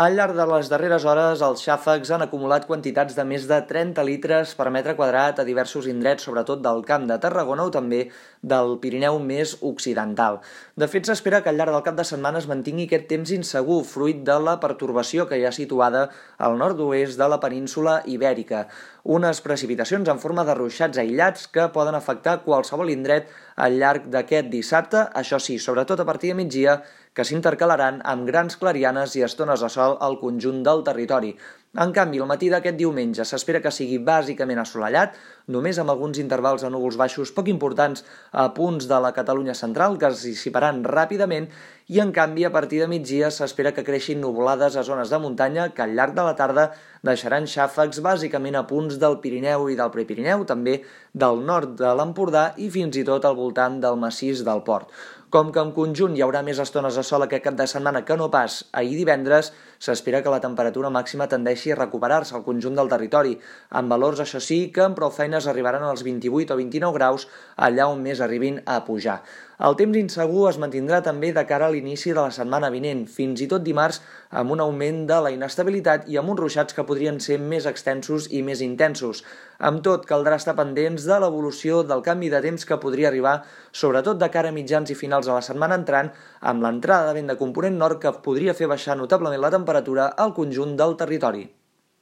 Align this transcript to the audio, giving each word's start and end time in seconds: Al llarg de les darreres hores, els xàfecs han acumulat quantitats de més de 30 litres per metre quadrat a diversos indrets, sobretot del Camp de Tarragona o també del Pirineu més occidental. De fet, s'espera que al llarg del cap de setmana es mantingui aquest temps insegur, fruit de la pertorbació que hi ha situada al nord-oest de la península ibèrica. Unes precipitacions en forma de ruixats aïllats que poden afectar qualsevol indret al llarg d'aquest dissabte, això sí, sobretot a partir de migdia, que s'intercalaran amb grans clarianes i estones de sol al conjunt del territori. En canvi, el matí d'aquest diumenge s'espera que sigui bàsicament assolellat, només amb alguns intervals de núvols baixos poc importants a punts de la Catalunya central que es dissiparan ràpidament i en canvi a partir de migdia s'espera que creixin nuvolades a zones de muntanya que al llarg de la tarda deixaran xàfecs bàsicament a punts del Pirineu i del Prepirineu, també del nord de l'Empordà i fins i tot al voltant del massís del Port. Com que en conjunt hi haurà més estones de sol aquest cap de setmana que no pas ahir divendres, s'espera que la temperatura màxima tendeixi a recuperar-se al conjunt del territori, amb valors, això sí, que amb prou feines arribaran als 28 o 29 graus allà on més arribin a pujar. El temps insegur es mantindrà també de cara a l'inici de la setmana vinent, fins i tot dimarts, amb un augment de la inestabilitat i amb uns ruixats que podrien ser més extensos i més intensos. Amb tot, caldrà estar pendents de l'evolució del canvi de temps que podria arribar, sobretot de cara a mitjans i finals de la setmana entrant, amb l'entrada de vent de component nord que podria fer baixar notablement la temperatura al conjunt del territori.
Al 0.00 0.14
llarg 0.16 0.32
de 0.32 0.44
les 0.48 0.70
darreres 0.72 1.04
hores, 1.04 1.42
els 1.44 1.62
xàfecs 1.66 2.08
han 2.16 2.22
acumulat 2.24 2.64
quantitats 2.64 3.12
de 3.12 3.26
més 3.28 3.42
de 3.44 3.58
30 3.68 4.00
litres 4.08 4.54
per 4.56 4.70
metre 4.72 4.94
quadrat 4.96 5.42
a 5.42 5.44
diversos 5.44 5.84
indrets, 5.84 6.24
sobretot 6.24 6.62
del 6.64 6.80
Camp 6.88 7.04
de 7.10 7.18
Tarragona 7.20 7.66
o 7.68 7.72
també 7.74 7.98
del 8.40 8.78
Pirineu 8.80 9.18
més 9.20 9.52
occidental. 9.60 10.38
De 10.80 10.88
fet, 10.88 11.04
s'espera 11.04 11.42
que 11.42 11.52
al 11.52 11.60
llarg 11.60 11.76
del 11.76 11.84
cap 11.84 11.98
de 11.98 12.06
setmana 12.08 12.40
es 12.40 12.48
mantingui 12.48 12.86
aquest 12.88 13.04
temps 13.10 13.34
insegur, 13.36 13.82
fruit 13.84 14.24
de 14.24 14.38
la 14.40 14.56
pertorbació 14.64 15.28
que 15.28 15.36
hi 15.36 15.44
ha 15.44 15.52
situada 15.52 16.06
al 16.38 16.56
nord-oest 16.56 17.20
de 17.20 17.28
la 17.28 17.40
península 17.44 18.00
ibèrica. 18.08 18.64
Unes 19.04 19.44
precipitacions 19.44 20.08
en 20.08 20.24
forma 20.24 20.46
de 20.48 20.56
ruixats 20.56 21.04
aïllats 21.04 21.44
que 21.52 21.68
poden 21.76 22.00
afectar 22.00 22.38
qualsevol 22.48 22.88
indret 22.96 23.28
al 23.60 23.76
llarg 23.76 24.08
d'aquest 24.08 24.48
dissabte, 24.48 25.04
això 25.12 25.36
sí, 25.36 25.58
sobretot 25.60 26.00
a 26.00 26.08
partir 26.08 26.32
de 26.32 26.40
migdia, 26.40 26.80
que 27.12 27.26
s'intercalaran 27.28 27.98
amb 28.08 28.24
grans 28.24 28.56
clarianes 28.56 29.18
i 29.18 29.24
estones 29.26 29.60
de 29.60 29.68
sol 29.68 29.81
al 29.82 30.20
conjunt 30.22 30.62
del 30.66 30.86
territori. 30.86 31.34
En 31.72 31.88
canvi, 31.96 32.18
el 32.20 32.28
matí 32.28 32.50
d'aquest 32.52 32.76
diumenge 32.76 33.24
s'espera 33.24 33.62
que 33.64 33.70
sigui 33.72 33.96
bàsicament 34.04 34.58
assolellat, 34.60 35.14
només 35.54 35.78
amb 35.80 35.88
alguns 35.88 36.18
intervals 36.20 36.60
de 36.60 36.68
núvols 36.68 36.98
baixos 37.00 37.30
poc 37.32 37.48
importants 37.48 38.04
a 38.36 38.44
punts 38.52 38.84
de 38.90 38.98
la 39.00 39.14
Catalunya 39.16 39.54
central 39.56 39.96
que 39.96 40.10
es 40.12 40.20
dissiparan 40.26 40.82
ràpidament 40.84 41.46
i 41.88 42.02
en 42.04 42.12
canvi 42.12 42.44
a 42.44 42.52
partir 42.52 42.82
de 42.82 42.90
migdia 42.92 43.30
s'espera 43.32 43.72
que 43.72 43.86
creixin 43.88 44.20
nuvolades 44.20 44.76
a 44.76 44.84
zones 44.84 45.08
de 45.08 45.22
muntanya 45.24 45.70
que 45.72 45.82
al 45.86 45.96
llarg 45.96 46.12
de 46.12 46.28
la 46.28 46.36
tarda 46.36 46.66
deixaran 47.08 47.48
xàfecs 47.48 48.04
bàsicament 48.04 48.60
a 48.60 48.66
punts 48.68 49.00
del 49.00 49.16
Pirineu 49.24 49.70
i 49.72 49.78
del 49.80 49.94
Prepirineu, 49.96 50.44
també 50.44 50.82
del 51.24 51.40
nord 51.40 51.72
de 51.80 51.96
l'Empordà 51.96 52.50
i 52.60 52.68
fins 52.68 53.00
i 53.00 53.08
tot 53.08 53.24
al 53.24 53.40
voltant 53.40 53.80
del 53.80 53.96
massís 53.96 54.44
del 54.44 54.60
Port. 54.68 54.92
Com 55.32 55.48
que 55.48 55.62
en 55.64 55.70
conjunt 55.72 56.12
hi 56.12 56.20
haurà 56.24 56.42
més 56.44 56.58
estones 56.60 56.96
de 56.98 57.02
sol 57.08 57.22
aquest 57.24 57.46
cap 57.46 57.54
de 57.56 57.64
setmana 57.70 58.02
que 58.08 58.16
no 58.20 58.26
pas 58.34 58.56
ahir 58.80 58.98
divendres, 58.98 59.46
s'espera 59.80 60.20
que 60.24 60.34
la 60.34 60.40
temperatura 60.44 60.90
màxima 60.92 61.26
tendeixi 61.32 61.72
a 61.72 61.78
recuperar-se 61.78 62.34
al 62.36 62.44
conjunt 62.48 62.76
del 62.76 62.90
territori, 62.92 63.32
amb 63.80 63.94
valors, 63.94 64.20
això 64.20 64.42
sí, 64.44 64.58
que 64.74 64.84
amb 64.84 64.98
prou 64.98 65.14
feines 65.16 65.48
arribaran 65.48 65.86
als 65.88 66.04
28 66.04 66.52
o 66.52 66.58
29 66.60 66.98
graus 66.98 67.24
allà 67.56 67.88
on 67.88 68.04
més 68.04 68.20
arribin 68.20 68.60
a 68.66 68.82
pujar. 68.84 69.22
El 69.62 69.76
temps 69.78 69.94
insegur 69.94 70.48
es 70.48 70.56
mantindrà 70.58 70.98
també 71.06 71.28
de 71.34 71.42
cara 71.46 71.68
a 71.68 71.72
l'inici 71.72 72.10
de 72.10 72.18
la 72.18 72.32
setmana 72.34 72.70
vinent, 72.74 73.04
fins 73.06 73.44
i 73.44 73.46
tot 73.50 73.62
dimarts, 73.62 74.00
amb 74.40 74.54
un 74.54 74.62
augment 74.64 75.04
de 75.06 75.18
la 75.22 75.30
inestabilitat 75.30 76.08
i 76.10 76.18
amb 76.18 76.32
uns 76.32 76.40
ruixats 76.40 76.74
que 76.74 76.84
podrien 76.88 77.20
ser 77.22 77.36
més 77.38 77.68
extensos 77.70 78.26
i 78.34 78.40
més 78.42 78.62
intensos. 78.64 79.22
Amb 79.62 79.84
tot, 79.86 80.08
caldrà 80.08 80.40
estar 80.40 80.56
pendents 80.58 81.06
de 81.06 81.18
l'evolució 81.22 81.84
del 81.86 82.02
canvi 82.02 82.32
de 82.32 82.40
temps 82.42 82.66
que 82.66 82.80
podria 82.82 83.12
arribar, 83.12 83.36
sobretot 83.70 84.18
de 84.18 84.30
cara 84.34 84.50
a 84.50 84.56
mitjans 84.56 84.90
i 84.90 84.98
finals 85.22 85.26
de 85.26 85.34
la 85.34 85.46
setmana 85.46 85.78
entrant, 85.78 86.10
amb 86.40 86.62
l'entrada 86.62 87.08
de 87.08 87.14
vent 87.18 87.30
de 87.30 87.38
component 87.38 87.78
nord 87.78 88.00
que 88.02 88.12
podria 88.24 88.54
fer 88.54 88.66
baixar 88.66 88.96
notablement 88.96 89.40
la 89.40 89.50
temperatura 89.50 90.12
al 90.16 90.34
conjunt 90.34 90.76
del 90.76 90.96
territori. 90.96 91.61